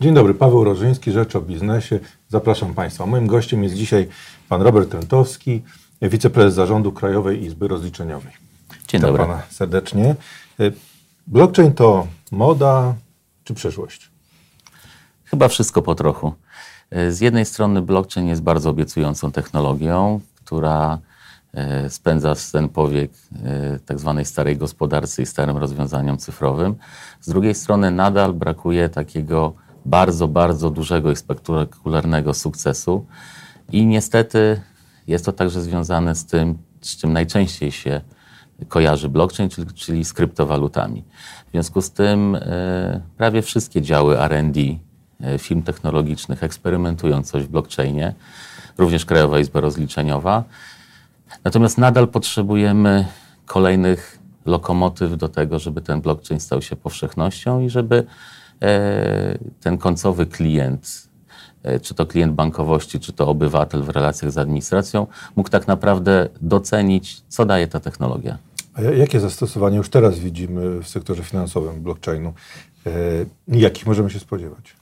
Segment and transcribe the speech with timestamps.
[0.00, 1.98] Dzień dobry, Paweł Rożyński, Rzecz o Biznesie.
[2.28, 3.06] Zapraszam Państwa.
[3.06, 4.08] Moim gościem jest dzisiaj
[4.48, 5.62] pan Robert Trentowski,
[6.02, 8.32] wiceprezes zarządu Krajowej Izby Rozliczeniowej.
[8.70, 9.22] Dzień Witam dobry.
[9.22, 10.14] pana serdecznie.
[10.60, 10.70] E,
[11.26, 12.94] Blockchain to moda
[13.44, 14.10] czy przyszłość?
[15.24, 16.32] Chyba wszystko po trochu.
[16.90, 20.98] E, Z jednej strony blockchain jest bardzo obiecującą technologią, która
[21.54, 23.10] e, spędza ten powiek
[23.86, 26.74] tak zwanej starej gospodarce i starym rozwiązaniom cyfrowym.
[27.20, 29.52] Z drugiej strony nadal brakuje takiego
[29.86, 33.06] bardzo, bardzo dużego i spektakularnego sukcesu
[33.72, 34.60] i niestety
[35.06, 38.00] jest to także związane z tym, z czym najczęściej się
[38.68, 41.04] kojarzy blockchain, czyli, czyli z kryptowalutami.
[41.48, 44.60] W związku z tym e, prawie wszystkie działy R&D
[45.20, 48.14] e, firm technologicznych eksperymentują coś w blockchainie,
[48.78, 50.44] również Krajowa Izba Rozliczeniowa.
[51.44, 53.06] Natomiast nadal potrzebujemy
[53.46, 58.06] kolejnych lokomotyw do tego, żeby ten blockchain stał się powszechnością i żeby
[59.60, 61.08] ten końcowy klient,
[61.62, 66.28] e, czy to klient bankowości, czy to obywatel w relacjach z administracją, mógł tak naprawdę
[66.40, 68.38] docenić, co daje ta technologia.
[68.74, 72.32] A ja- jakie zastosowanie już teraz widzimy w sektorze finansowym blockchainu?
[72.86, 72.90] E,
[73.58, 74.76] Jakich możemy się spodziewać?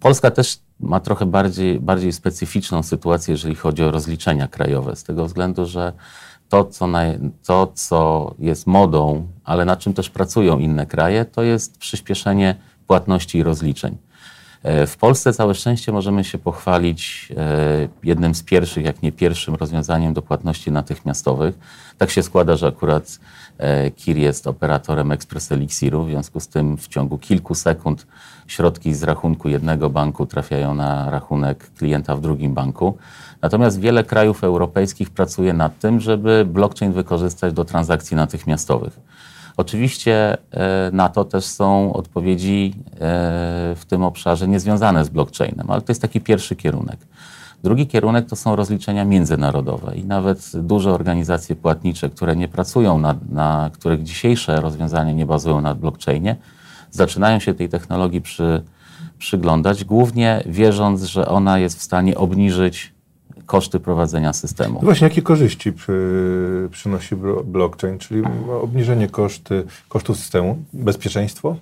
[0.00, 5.26] Polska też ma trochę bardziej, bardziej specyficzną sytuację, jeżeli chodzi o rozliczenia krajowe, z tego
[5.26, 5.92] względu, że
[6.48, 6.88] to co,
[7.46, 13.38] to, co jest modą, ale na czym też pracują inne kraje, to jest przyspieszenie płatności
[13.38, 13.96] i rozliczeń.
[14.62, 19.54] E, W Polsce całe szczęście możemy się pochwalić e, jednym z pierwszych, jak nie pierwszym
[19.54, 21.58] rozwiązaniem do płatności natychmiastowych.
[21.98, 23.18] Tak się składa, że akurat
[23.58, 28.06] e, KIR jest operatorem Express Elixiru, w związku z tym w ciągu kilku sekund
[28.46, 32.98] środki z rachunku jednego banku trafiają na rachunek klienta w drugim banku.
[33.42, 39.00] Natomiast wiele krajów europejskich pracuje nad tym, żeby blockchain wykorzystać do transakcji natychmiastowych.
[39.56, 40.36] Oczywiście
[40.92, 42.74] na to też są odpowiedzi
[43.76, 46.98] w tym obszarze niezwiązane z blockchainem, ale to jest taki pierwszy kierunek.
[47.64, 53.14] Drugi kierunek to są rozliczenia międzynarodowe i nawet duże organizacje płatnicze, które nie pracują na,
[53.30, 56.36] na których dzisiejsze rozwiązania nie bazują na blockchainie,
[56.90, 58.62] zaczynają się tej technologii przy,
[59.18, 62.92] przyglądać, głównie wierząc, że ona jest w stanie obniżyć
[63.46, 64.74] koszty prowadzenia systemu.
[64.74, 68.22] No właśnie, jakie korzyści przy, przynosi blo- blockchain, czyli
[68.62, 71.56] obniżenie koszty, kosztów systemu, bezpieczeństwo?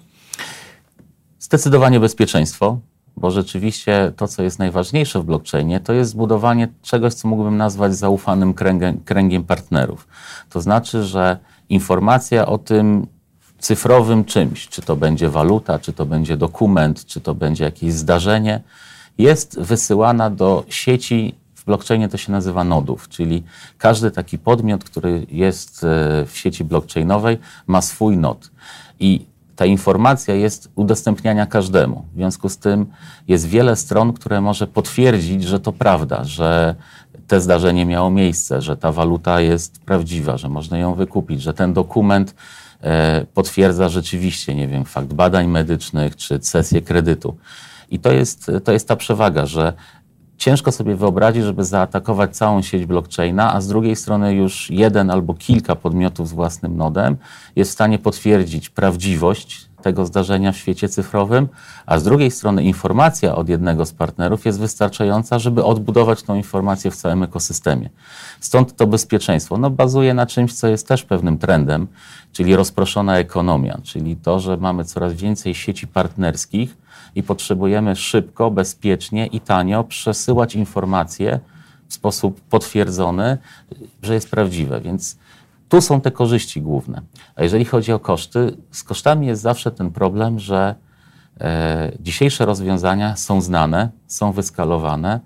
[1.44, 2.78] Zdecydowanie bezpieczeństwo,
[3.16, 7.96] bo rzeczywiście to, co jest najważniejsze w blockchainie, to jest zbudowanie czegoś, co mógłbym nazwać
[7.96, 10.08] zaufanym kręgiem, kręgiem partnerów.
[10.50, 11.38] To znaczy, że
[11.68, 13.06] informacja o tym
[13.58, 18.60] cyfrowym czymś, czy to będzie waluta, czy to będzie dokument, czy to będzie jakieś zdarzenie,
[19.18, 21.34] jest wysyłana do sieci.
[21.54, 23.42] W blockchainie to się nazywa nodów, czyli
[23.78, 28.50] każdy taki podmiot, który jest e, w sieci blockchainowej, ma swój nod.
[29.00, 32.04] I ta informacja jest udostępniania każdemu.
[32.12, 32.86] W związku z tym
[33.28, 36.74] jest wiele stron, które może potwierdzić, że to prawda, że
[37.26, 41.72] te zdarzenie miało miejsce, że ta waluta jest prawdziwa, że można ją wykupić, że ten
[41.72, 42.34] dokument
[42.80, 47.36] e, potwierdza rzeczywiście, nie wiem, fakt badań medycznych czy cesję kredytu.
[47.90, 49.72] I to jest, to jest ta przewaga, że
[50.38, 55.34] ciężko sobie wyobrazić, żeby zaatakować całą sieć blockchaina, a z drugiej strony już jeden albo
[55.34, 57.16] kilka podmiotów z własnym nodem
[57.56, 61.48] jest w stanie potwierdzić prawdziwość tego zdarzenia w świecie cyfrowym,
[61.86, 66.90] a z drugiej strony informacja od jednego z partnerów jest wystarczająca, żeby odbudować tą informację
[66.90, 67.90] w całym ekosystemie.
[68.40, 69.58] Stąd to bezpieczeństwo.
[69.58, 71.86] No, bazuje na czymś, co jest też pewnym trendem,
[72.32, 76.76] czyli rozproszona ekonomia, czyli to, że mamy coraz więcej sieci partnerskich,
[77.14, 81.40] i potrzebujemy szybko, bezpiecznie i tanio przesyłać informacje
[81.88, 83.38] w sposób potwierdzony,
[84.02, 84.80] że jest prawdziwe.
[84.80, 85.18] Więc
[85.68, 87.02] tu są te korzyści główne.
[87.36, 90.74] A jeżeli chodzi o koszty, z kosztami jest zawsze ten problem, że
[91.40, 95.20] e, dzisiejsze rozwiązania są znane, są wyskalowane,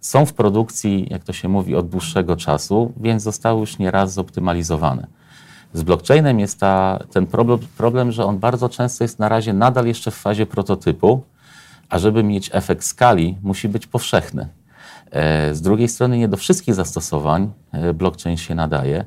[0.00, 5.06] są w produkcji, jak to się mówi, od dłuższego czasu, więc zostały już nieraz zoptymalizowane.
[5.72, 9.86] Z blockchainem jest ta, ten problem, problem, że on bardzo często jest na razie nadal
[9.86, 11.22] jeszcze w fazie prototypu,
[11.88, 14.48] a żeby mieć efekt skali, musi być powszechny.
[15.10, 19.04] E, Z drugiej strony nie do wszystkich zastosowań e, blockchain się nadaje,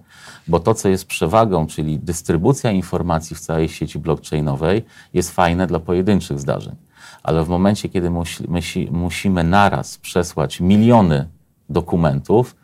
[0.48, 5.80] bo to, co jest przewagą, czyli dystrybucja informacji w całej sieci blockchainowej, jest fajne dla
[5.80, 6.76] pojedynczych zdarzeń.
[7.24, 11.28] Ale w momencie, kiedy musi, musi, musimy naraz przesłać miliony
[11.70, 12.56] dokumentów,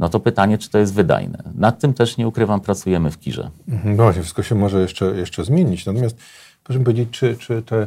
[0.00, 1.42] no to pytanie, czy to jest wydajne.
[1.54, 3.50] Nad tym też, nie ukrywam, pracujemy w KIRze.
[3.68, 5.86] Mhm, No właśnie, wszystko się może jeszcze, jeszcze zmienić.
[5.86, 6.16] Natomiast
[6.64, 7.86] proszę powiedzieć, czy, czy te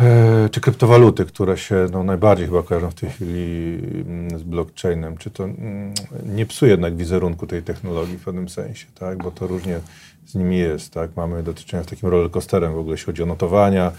[0.00, 5.16] E, czy kryptowaluty, które się no, najbardziej chyba kojarzą w tej chwili mm, z blockchainem,
[5.16, 5.94] czy to mm,
[6.26, 9.18] nie psuje jednak wizerunku tej technologii w pewnym sensie, tak?
[9.18, 9.80] Bo to różnie
[10.26, 11.10] z nimi jest, tak?
[11.16, 13.92] Mamy do czynienia z takim rollercoasterem w ogóle, jeśli chodzi o notowania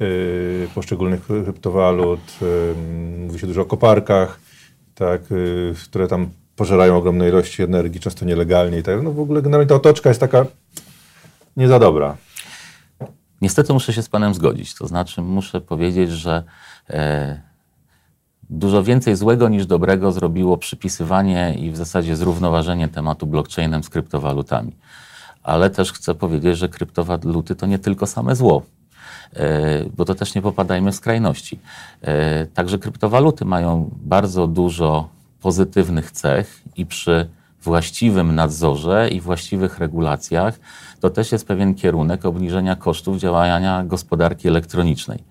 [0.00, 2.40] yy, poszczególnych kryptowalut.
[2.40, 2.74] Yy,
[3.26, 4.40] mówi się dużo o koparkach,
[4.94, 5.30] tak?
[5.30, 9.02] Yy, które tam pożerają ogromne ilości energii, często nielegalnie i tak.
[9.02, 10.46] No w ogóle generalnie ta otoczka jest taka
[11.56, 12.16] nie za dobra.
[13.40, 14.74] Niestety muszę się z Panem zgodzić.
[14.74, 16.42] To znaczy, muszę powiedzieć, że
[16.90, 17.40] e,
[18.50, 24.72] dużo więcej złego niż dobrego zrobiło przypisywanie i w zasadzie zrównoważenie tematu blockchainem z kryptowalutami.
[25.42, 28.62] Ale też chcę powiedzieć, że kryptowaluty to nie tylko same zło,
[29.32, 31.58] e, bo to też nie popadajmy w skrajności.
[32.02, 35.13] E, także kryptowaluty mają bardzo dużo
[35.44, 37.28] pozytywnych cech i przy
[37.62, 40.58] właściwym nadzorze i właściwych regulacjach,
[41.00, 45.24] to też jest pewien kierunek obniżenia kosztów działania gospodarki elektronicznej.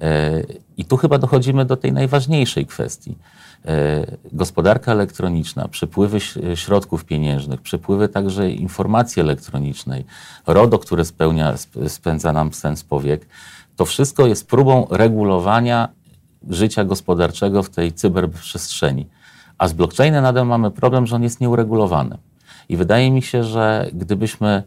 [0.00, 0.42] E,
[0.76, 3.18] I tu chyba dochodzimy do tej najważniejszej kwestii.
[3.64, 6.18] E, gospodarka elektroniczna, przepływy
[6.54, 10.04] środków pieniężnych, przepływy także informacji elektronicznej,
[10.46, 11.54] RODO, które spełnia,
[11.88, 13.26] spędza nam sens powiek,
[13.76, 15.88] to wszystko jest próbą regulowania
[16.50, 19.06] życia gospodarczego w tej cyberprzestrzeni.
[19.62, 22.18] A z blockchainem nadal mamy problem, że on jest nieuregulowany.
[22.68, 24.62] I wydaje mi się, że gdybyśmy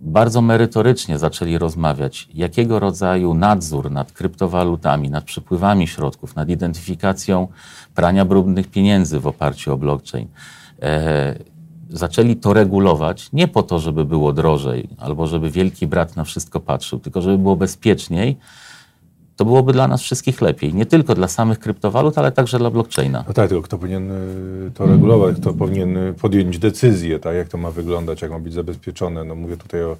[0.00, 7.48] bardzo merytorycznie zaczęli rozmawiać, jakiego rodzaju nadzór nad kryptowalutami, nad przepływami środków, nad identyfikacją
[7.94, 10.28] prania brudnych pieniędzy w oparciu o blockchain,
[10.82, 11.34] e,
[11.90, 16.60] zaczęli to regulować nie po to, żeby było drożej albo żeby wielki brat na wszystko
[16.60, 18.36] patrzył, tylko żeby było bezpieczniej,
[19.40, 20.74] to byłoby dla nas wszystkich lepiej.
[20.74, 23.24] Nie tylko dla samych kryptowalut, ale także dla blockchaina.
[23.28, 27.48] No tak, tylko kto powinien y, to regulować, kto powinien y, podjąć decyzję, tak, jak
[27.48, 29.24] to ma wyglądać, jak ma być zabezpieczone.
[29.24, 29.96] No mówię tutaj o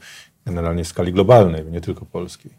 [0.47, 2.51] generalnie skali globalnej, nie tylko polskiej.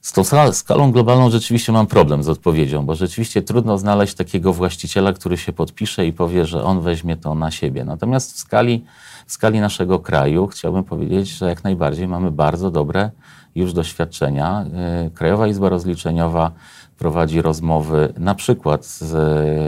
[0.00, 5.12] Z tą skalą globalną rzeczywiście mam problem z odpowiedzią, bo rzeczywiście trudno znaleźć takiego właściciela,
[5.12, 7.84] który się podpisze i powie, że on weźmie to na siebie.
[7.84, 8.84] Natomiast w skali,
[9.26, 13.10] w skali naszego kraju chciałbym powiedzieć, że jak najbardziej mamy bardzo dobre
[13.54, 14.64] już doświadczenia.
[15.06, 16.50] Y, Krajowa Izba Rozliczeniowa
[16.98, 19.12] prowadzi rozmowy na przykład z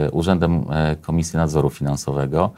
[0.07, 2.51] y, Urzędem y, Komisji Nadzoru Finansowego.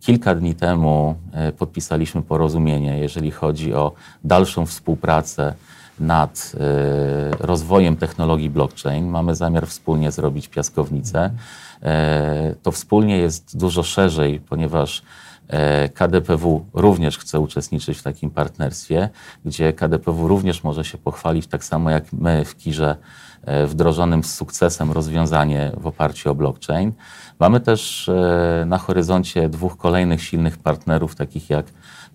[0.00, 1.14] Kilka dni temu
[1.58, 3.92] podpisaliśmy porozumienie, jeżeli chodzi o
[4.24, 5.54] dalszą współpracę
[6.00, 6.52] nad
[7.40, 9.08] rozwojem technologii blockchain.
[9.08, 11.30] Mamy zamiar wspólnie zrobić piaskownicę.
[12.62, 15.31] To wspólnie jest dużo szerzej, ponieważ E,
[15.94, 19.08] KDPW również chce uczestniczyć w takim partnerstwie,
[19.44, 22.96] gdzie KDPW również może się pochwalić, tak samo jak my w KIRze,
[23.44, 26.92] e, wdrożonym z sukcesem rozwiązanie w oparciu o blockchain.
[27.38, 31.66] Mamy też e, na horyzoncie dwóch kolejnych silnych partnerów, takich jak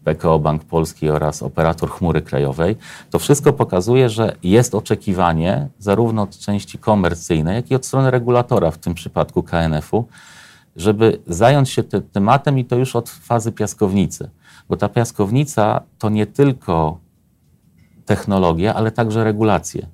[0.04, 2.76] PKO Bank Polski oraz operator chmury krajowej.
[3.10, 8.72] To wszystko pokazuje, że jest oczekiwanie zarówno od części komercyjnej, jak i od strony regulatora,
[8.72, 10.08] w tym przypadku KNF-u,
[10.78, 14.30] żeby zająć się tym tematem i to już od fazy piaskownicy.
[14.70, 17.00] Bo ta piaskownica to nie tylko
[18.06, 19.88] technologia, ale także regulacje.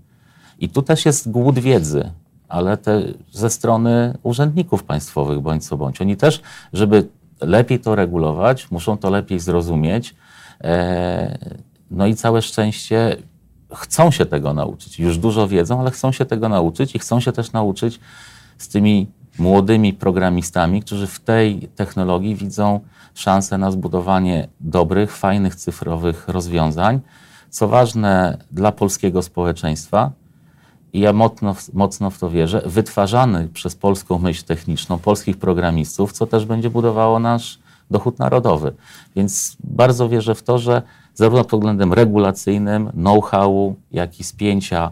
[0.59, 2.11] I tu też jest głód wiedzy,
[2.49, 3.01] ale te
[3.31, 6.01] ze strony urzędników państwowych bądź co bądź.
[6.01, 6.41] Oni też,
[6.73, 7.07] żeby
[7.41, 10.15] lepiej to regulować, muszą to lepiej zrozumieć.
[10.61, 11.37] E,
[11.91, 13.17] no i całe szczęście
[13.73, 14.99] chcą się tego nauczyć.
[14.99, 17.99] Już dużo wiedzą, ale chcą się tego nauczyć i chcą się też nauczyć
[18.57, 19.07] z tymi
[19.39, 22.79] młodymi programistami, którzy w tej technologii widzą
[23.13, 26.99] szansę na zbudowanie dobrych, fajnych cyfrowych rozwiązań.
[27.49, 30.11] Co ważne dla polskiego społeczeństwa,
[30.93, 36.27] i ja mocno, mocno w to wierzę, wytwarzany przez polską myśl techniczną, polskich programistów, co
[36.27, 37.59] też będzie budowało nasz
[37.91, 38.73] dochód narodowy.
[39.15, 40.81] Więc bardzo wierzę w to, że
[41.13, 44.91] zarówno pod względem regulacyjnym, know-howu, jak i spięcia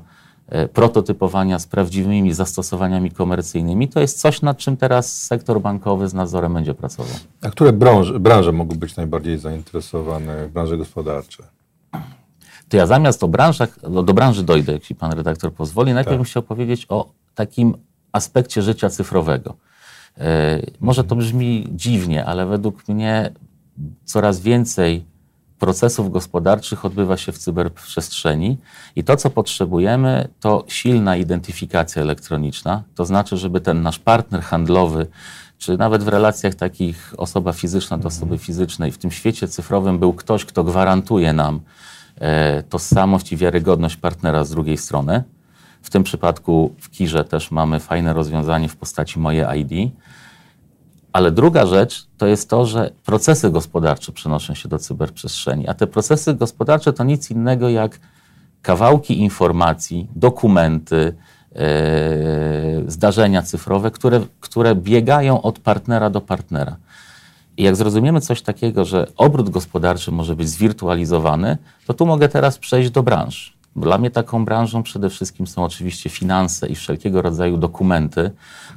[0.73, 3.87] prototypowania z prawdziwymi zastosowaniami komercyjnymi.
[3.87, 7.13] To jest coś, nad czym teraz sektor bankowy z nadzorem będzie pracował.
[7.41, 11.43] A które branże, branże mogą być najbardziej zainteresowane, branże gospodarcze?
[12.69, 15.93] To ja zamiast o branżach, do, do branży dojdę, jeśli pan redaktor pozwoli.
[15.93, 16.17] Najpierw tak.
[16.17, 17.77] bym chciał powiedzieć o takim
[18.11, 19.55] aspekcie życia cyfrowego.
[20.17, 23.31] E, może to brzmi dziwnie, ale według mnie
[24.05, 25.05] coraz więcej
[25.61, 28.57] procesów gospodarczych odbywa się w cyberprzestrzeni
[28.95, 32.83] i to, co potrzebujemy, to silna identyfikacja elektroniczna.
[32.95, 35.07] To znaczy, żeby ten nasz partner handlowy,
[35.57, 40.13] czy nawet w relacjach takich osoba fizyczna do osoby fizycznej, w tym świecie cyfrowym był
[40.13, 41.59] ktoś, kto gwarantuje nam
[42.19, 45.23] e, tożsamość i wiarygodność partnera z drugiej strony.
[45.81, 49.93] W tym przypadku w Kirze też mamy fajne rozwiązanie w postaci moje ID
[51.13, 55.87] ale druga rzecz to jest to, że procesy gospodarcze przenoszą się do cyberprzestrzeni, a te
[55.87, 57.99] procesy gospodarcze to nic innego jak
[58.61, 61.15] kawałki informacji, dokumenty,
[61.55, 61.61] e,
[62.87, 66.75] zdarzenia cyfrowe, które, które biegają od partnera do partnera.
[67.57, 72.57] I jak zrozumiemy coś takiego, że obrót gospodarczy może być zwirtualizowany, to tu mogę teraz
[72.57, 73.60] przejść do branż.
[73.75, 78.31] Dla mnie taką branżą przede wszystkim są oczywiście finanse i wszelkiego rodzaju dokumenty,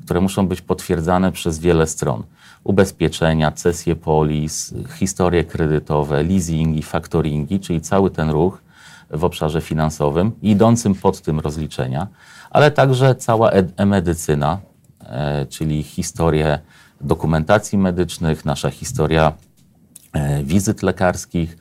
[0.04, 2.22] które muszą być potwierdzane przez wiele stron.
[2.64, 8.62] Ubezpieczenia, cesje polis, historie kredytowe, leasingi, faktoringi, czyli cały ten ruch
[9.10, 12.06] w obszarze finansowym, idącym pod tym rozliczenia,
[12.50, 14.58] ale także cała e-medycyna,
[15.00, 16.58] e, czyli historie
[17.00, 19.32] dokumentacji medycznych, nasza historia
[20.12, 21.58] e, wizyt lekarskich.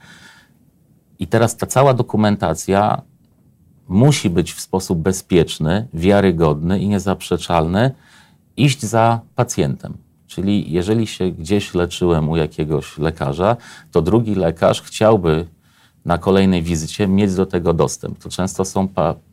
[1.20, 3.02] I teraz ta cała dokumentacja
[3.94, 7.92] musi być w sposób bezpieczny, wiarygodny i niezaprzeczalny
[8.58, 9.98] iść za pacjentem.
[10.28, 13.58] Czyli jeżeli się gdzieś leczyłem u jakiegoś lekarza,
[13.92, 15.46] to drugi lekarz chciałby
[16.06, 18.20] na kolejnej wizycie mieć do tego dostęp.
[18.20, 18.88] To często są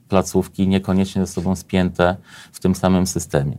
[0.09, 2.17] placówki niekoniecznie ze sobą spięte
[2.52, 3.59] w tym samym systemie.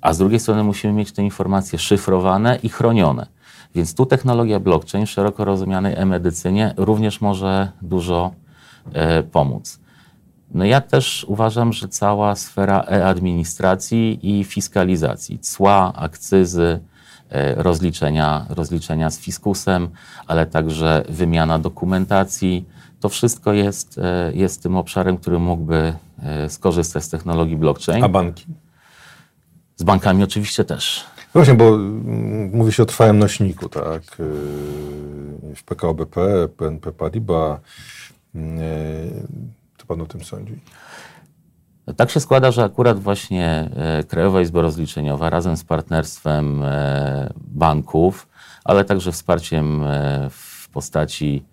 [0.00, 3.26] A z drugiej strony musimy mieć te informacje szyfrowane i chronione.
[3.74, 8.32] Więc tu technologia blockchain w szeroko rozumianej e-medycynie również może dużo
[8.92, 9.79] e, pomóc.
[10.54, 16.80] No ja też uważam, że cała sfera e-administracji i fiskalizacji, cła, akcyzy,
[17.30, 19.88] e, rozliczenia, rozliczenia z fiskusem,
[20.26, 22.64] ale także wymiana dokumentacji,
[23.00, 28.04] to wszystko jest, e, jest tym obszarem, który mógłby e, skorzystać z technologii blockchain.
[28.04, 28.46] A banki?
[29.76, 31.04] Z bankami oczywiście też.
[31.32, 31.78] Właśnie, bo
[32.52, 34.02] mówi się o trwałym nośniku, tak?
[35.56, 37.60] W PKO BP, PNP Paribas
[39.90, 40.58] pan o tym sądzi?
[41.96, 48.28] Tak się składa, że akurat właśnie e, Krajowa Izba Rozliczeniowa razem z partnerstwem e, banków,
[48.64, 51.44] ale także wsparciem e, w postaci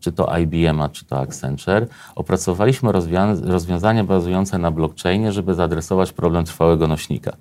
[0.00, 2.92] czy to IBM, czy to Accenture, opracowaliśmy
[3.44, 7.36] rozwiązania bazujące na blockchainie, żeby zaadresować problem trwałego nośnika.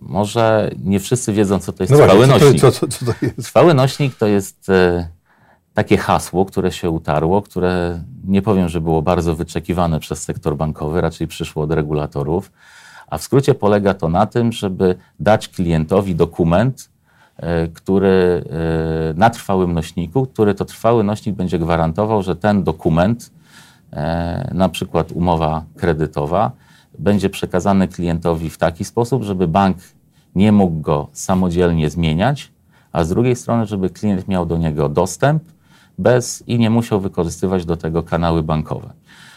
[0.00, 2.60] może nie wszyscy wiedzą, co to jest no trwały właśnie, nośnik.
[2.60, 3.36] Co, co, co to jest?
[3.36, 4.70] Trwały nośnik to jest
[5.80, 11.00] takie hasło, które się utarło, które nie powiem, że było bardzo wyczekiwane przez sektor bankowy,
[11.00, 12.52] raczej przyszło od regulatorów.
[13.06, 16.90] A w skrócie polega to na tym, żeby dać klientowi dokument,
[17.36, 18.44] e, który
[19.10, 23.30] e, na trwałym nośniku, który to trwały nośnik będzie gwarantował, że ten dokument,
[23.92, 26.52] e, na przykład umowa kredytowa,
[26.98, 29.76] będzie przekazany klientowi w taki sposób, żeby bank
[30.34, 32.52] nie mógł go samodzielnie zmieniać,
[32.92, 35.42] a z drugiej strony, żeby klient miał do niego dostęp
[36.00, 38.90] bez i nie musiał wykorzystywać do tego kanały bankowe.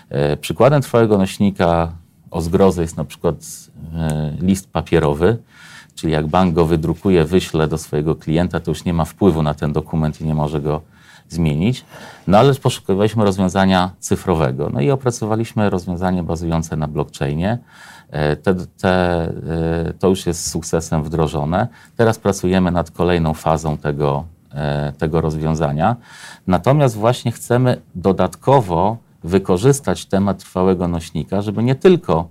[0.09, 1.91] E, przykładem trwałego nośnika
[2.31, 3.35] o zgrozę jest na przykład
[3.95, 5.37] e, list papierowy,
[5.95, 9.53] czyli jak bank go wydrukuje, wyśle do swojego klienta, to już nie ma wpływu na
[9.53, 10.81] ten dokument i nie może go
[11.29, 11.85] zmienić.
[12.27, 14.69] No ale poszukiwaliśmy rozwiązania cyfrowego.
[14.73, 17.57] No i opracowaliśmy rozwiązanie bazujące na blockchainie.
[18.09, 19.33] E, te, te,
[19.99, 21.67] to już jest sukcesem wdrożone.
[21.97, 24.25] Teraz pracujemy nad kolejną fazą tego,
[24.97, 25.95] tego rozwiązania.
[26.47, 32.27] Natomiast właśnie chcemy dodatkowo wykorzystać temat trwałego nośnika, żeby nie tylko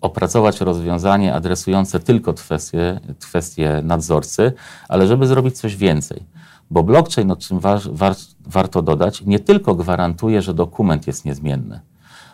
[0.00, 4.52] opracować rozwiązanie adresujące tylko kwestie, kwestie nadzorcy,
[4.88, 6.26] ale żeby zrobić coś więcej.
[6.70, 8.14] Bo blockchain, o czym war, war,
[8.46, 11.80] warto dodać, nie tylko gwarantuje, że dokument jest niezmienny.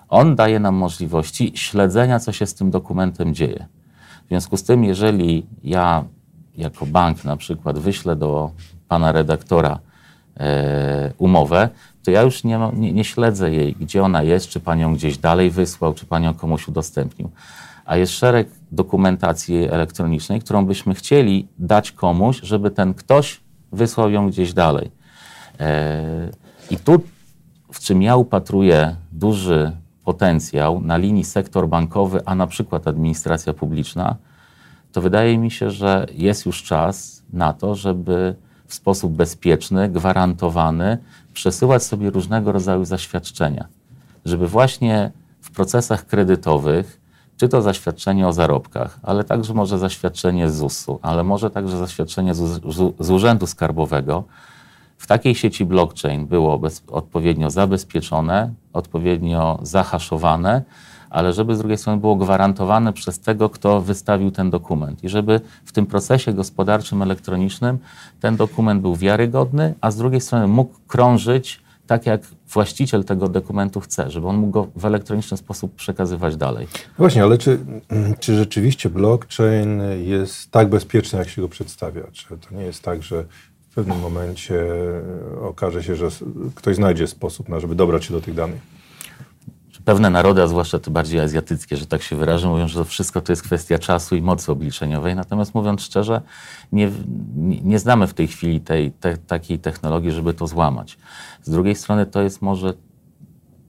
[0.08, 3.66] On daje nam możliwości śledzenia, co się z tym dokumentem dzieje.
[4.24, 6.04] W związku z tym, jeżeli ja
[6.56, 8.50] jako bank na przykład wyślę do
[8.88, 9.78] pana redaktora
[10.36, 11.68] e, umowę,
[12.04, 15.18] to ja już nie, nie, nie, śledzę jej, gdzie ona jest, czy pan ją gdzieś
[15.18, 17.30] dalej wysłał, czy pan ją komuś udostępnił.
[17.84, 23.40] A jest szereg dokumentacji elektronicznej, którą byśmy chcieli dać komuś, żeby ten ktoś
[23.72, 24.90] wysłał ją gdzieś dalej.
[25.60, 26.30] E,
[26.70, 27.00] I tu,
[27.72, 29.72] w czym ja upatruję duży
[30.04, 34.16] potencjał na linii sektor bankowy, a na przykład administracja publiczna,
[34.96, 38.34] to wydaje mi się, że jest już czas na to, żeby
[38.66, 40.98] w sposób bezpieczny, gwarantowany
[41.34, 43.66] przesyłać sobie różnego rodzaju zaświadczenia,
[44.24, 45.10] żeby właśnie
[45.40, 47.00] w procesach kredytowych,
[47.36, 52.34] czy to zaświadczenie o zarobkach, ale także może zaświadczenie z ZUS-u, ale może także zaświadczenie
[52.34, 52.60] z,
[53.00, 54.24] z Urzędu Skarbowego,
[54.98, 60.62] w takiej sieci blockchain było bez, odpowiednio zabezpieczone, odpowiednio zahaszowane,
[61.10, 65.40] ale żeby z drugiej strony było gwarantowane przez tego, kto wystawił ten dokument i żeby
[65.64, 67.78] w tym procesie gospodarczym elektronicznym
[68.20, 73.80] ten dokument był wiarygodny, a z drugiej strony mógł krążyć tak, jak właściciel tego dokumentu
[73.80, 76.66] chce, żeby on mógł go w elektroniczny sposób przekazywać dalej.
[76.72, 77.58] No właśnie, ale czy,
[78.20, 82.02] czy rzeczywiście blockchain jest tak bezpieczny, jak się go przedstawia?
[82.12, 83.24] Czy to nie jest tak, że
[83.76, 84.64] pewnym momencie
[85.42, 86.08] okaże się, że
[86.54, 88.60] ktoś znajdzie sposób, na żeby dobrać się do tych danych.
[89.86, 93.20] Pewne narody, a zwłaszcza te bardziej azjatyckie, że tak się wyrażę, mówią, że to wszystko
[93.20, 95.14] to jest kwestia czasu i mocy obliczeniowej.
[95.14, 96.20] Natomiast mówiąc szczerze,
[96.72, 96.90] nie,
[97.62, 100.98] nie znamy w tej chwili tej, te, takiej technologii, żeby to złamać.
[101.42, 102.74] Z drugiej strony to jest może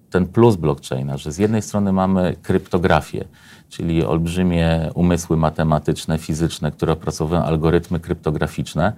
[0.09, 3.25] ten plus blockchaina, że z jednej strony mamy kryptografię,
[3.69, 8.93] czyli olbrzymie umysły matematyczne, fizyczne, które opracowują algorytmy kryptograficzne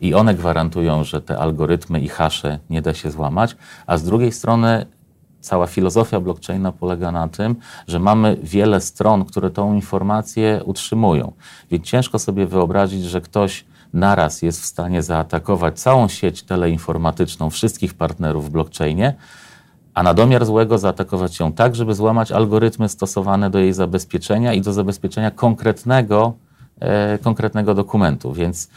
[0.00, 3.56] i one gwarantują, że te algorytmy i hasze nie da się złamać,
[3.86, 4.86] a z drugiej strony
[5.40, 11.32] cała filozofia blockchaina polega na tym, że mamy wiele stron, które tą informację utrzymują.
[11.70, 17.94] Więc ciężko sobie wyobrazić, że ktoś naraz jest w stanie zaatakować całą sieć teleinformatyczną wszystkich
[17.94, 19.14] partnerów w blockchainie,
[19.94, 24.60] a na domiar złego zaatakować ją tak, żeby złamać algorytmy stosowane do jej zabezpieczenia i
[24.60, 26.32] do zabezpieczenia konkretnego,
[26.80, 28.32] e, konkretnego dokumentu.
[28.32, 28.68] Więc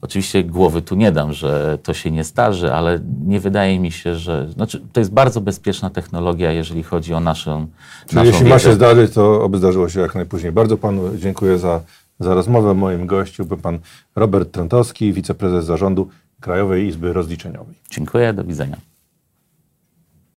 [0.00, 4.14] oczywiście głowy tu nie dam, że to się nie starzy, ale nie wydaje mi się,
[4.14, 4.48] że.
[4.52, 7.66] Znaczy, to jest bardzo bezpieczna technologia, jeżeli chodzi o naszą.
[8.06, 8.54] Czyli naszą jeśli wiedzę.
[8.54, 10.52] ma się zdarzyć, to oby zdarzyło się jak najpóźniej.
[10.52, 11.80] Bardzo panu dziękuję za,
[12.20, 12.74] za rozmowę.
[12.74, 13.78] Moim gościem był pan
[14.16, 16.08] Robert Trentowski, wiceprezes zarządu
[16.40, 17.74] Krajowej Izby Rozliczeniowej.
[17.90, 18.76] Dziękuję, do widzenia.